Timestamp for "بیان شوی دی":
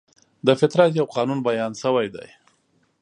1.47-2.27